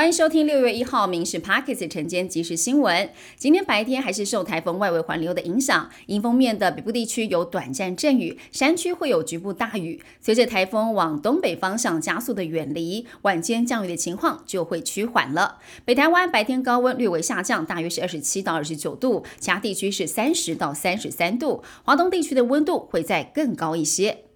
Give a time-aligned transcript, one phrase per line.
[0.00, 3.10] 欢迎收听六月一号《民事 Pockets》晨间即时新闻。
[3.36, 10.00] 今天白天还是受台风外围环流的影响，迎风面的北部地区有短暂阵雨，山区会有局部大雨。
[10.22, 15.58] 随着台风往东北方向加速的远离，晚间降雨的情况就会趋缓了。
[15.84, 21.62] 北台湾白天高温略微下降，大约是二十七到二十九度，其他地区是三十到三十三度。
[21.84, 24.29] 华东地区的温度会再更高一些。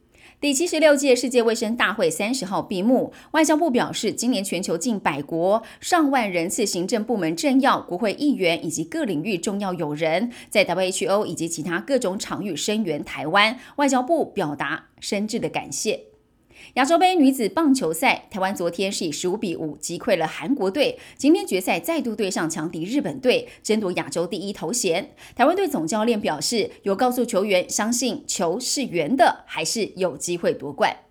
[0.45, 16.14] 第七十六届世界卫生大会三十号闭幕，外交部表示，今年全球近百国上万人次行政部门政要、国会议员以及各领域重要友人，在 WHO 以及其他各种场域声援台湾，外交部表达深挚的感谢。
[16.73, 25.14] 亚洲杯女子棒球赛，台湾昨天是以十五比五击溃了韩国队，今天决赛再度对上强敌日本队，争夺亚洲第一头衔。
[25.37, 31.04] 台湾队总教练表示，有告诉球员，相信球是圆的，还是有机会夺冠。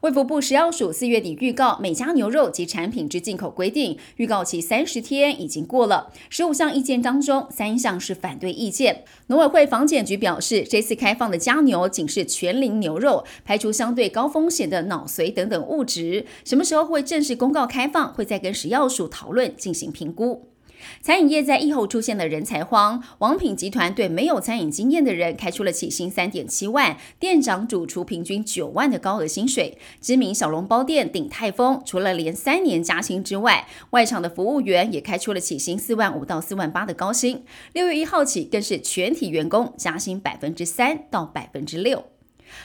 [0.00, 6.12] 卫福部食药署四月底预告每家牛肉及产品之进口规定，预告期三十天已经过了。
[6.28, 9.04] 十五项意见当中，三项是反对意见。
[9.28, 16.26] 农委会防检局表示，这次开放的加牛仅是全龄牛肉，排除相对高风险的脑髓等等物质。
[16.44, 20.53] 什么时候会正式公告开放，会再跟食药署讨论进行评估。
[21.00, 29.78] 餐饮业在疫后出现了人才荒，王品集团对没有餐饮经验的人开出了起薪三点七万，店长、主厨平均九万的高额薪水。
[30.00, 37.44] 知名小笼包店鼎泰丰除了连三年加薪之外，外场的服务员也开出了起薪四万五到四万八的高薪。
[37.72, 42.13] 六月一号起，更是全体员工加薪百分之三到百分之六。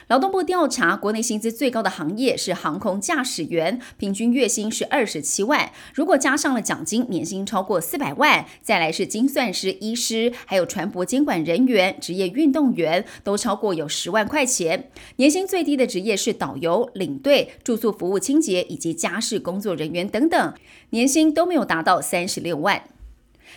[0.07, 5.71] 劳动部调查，国内薪资最高的行业是航空驾驶员，平均月薪是二十七万。
[5.93, 8.45] 如果加上了奖金，年薪超过四百万。
[8.61, 14.89] 再来是精算师、医师，还有船舶监管人员、职业运动员，都超过有十万块钱。
[15.17, 20.53] 年薪最低的职业是导游、领队、住宿服务清洁以及家事工作人员等等，
[20.91, 22.83] 年薪都没有达到三十六万。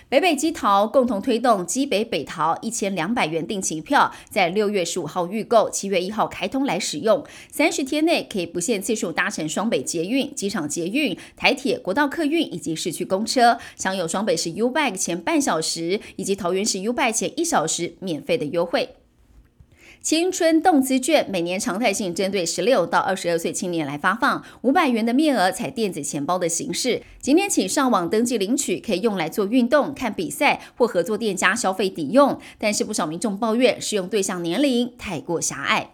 [0.08, 18.96] 北北基桃共同推动机北北桃一千两百元定情票，在六月十五号预购，七月一号开通来使用，三十天内可以不限次数搭乘双北捷运、机场捷运、台铁、国道客运以及市区公车，享有双北市 U Bike 前半小时以及桃园市 U Bike 前一小时免费的优惠。
[20.02, 27.01] 青春动资券每年常态性针对十六到二十二岁青年来发放五百元的面额，采电子钱包的形式。
[27.20, 32.36] 今天起上网登记领取，可以用来做运动、看比赛或合作店家消费抵用。
[32.58, 35.92] 但是不少民众抱怨，适用对象年龄太过狭隘。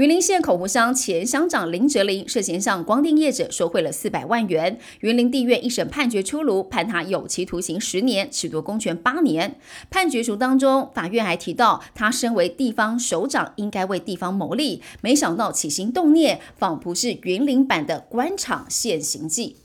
[0.00, 9.56] 云林县口湖乡前乡长林哲林涉嫌向光电业者收贿了四百万元，云林地院一审判决出炉，判他有期徒刑十年，褫夺公权八年。
[9.90, 19.56] 判决书当中，法院还提到，他身为地方首长，应该为地方谋利，没想到起心动念，仿佛是云林版的官场现形记。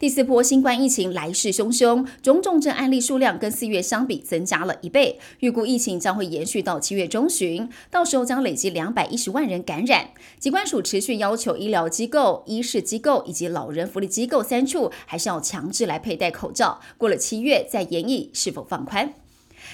[0.00, 10.08] 第四波新冠疫情来势汹汹，中重症案例数量跟四月相比增加了一倍，预估疫情将会延续到七月中旬，到时候将累积两百一十万人感染。
[10.38, 16.80] 疾管署持续要求医疗机构、医事机构以及老人福利机构三处，还是要强制来佩戴口罩。
[16.96, 19.12] 过了七月再研议是否放宽。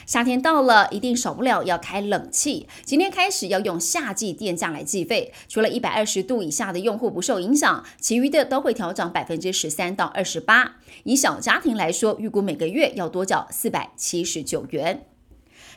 [0.07, 2.69] 夏天到了，一定少不了要开冷气。
[2.85, 10.77] 今天开始要用夏季电价来计费，除了一百二十度以下的用户不受影响，其余的都会调整百分之十三到二十八。
[11.05, 15.07] 以小家庭来说，预估每个月要多缴四百七十九元。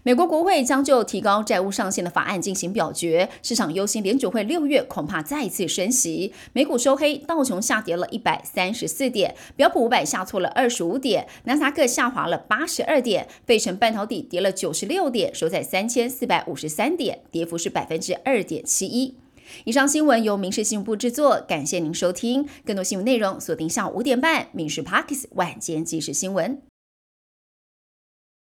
[0.03, 6.33] 美国国会将就提高债务上限的法案进行表决，市场忧心联储会六月恐怕再次升息。
[6.53, 19.15] 美股收黑，道琼下跌了一百三十四点，标普五百下挫了二十五点，纳斯达克下滑了八十二点，费城半导体跌了九十六点，收在三千四百五十三点，跌幅是百分之二点七一。
[19.65, 22.47] 以上新闻由民事新闻部制作，感谢您收听。
[22.63, 26.55] 更多新闻内容锁定下午五点半《民事 Parkes 晚间即时新闻》。